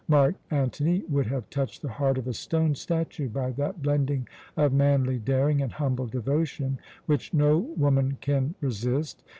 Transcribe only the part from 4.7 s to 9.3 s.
manly daring and humble devotion which no woman can resist.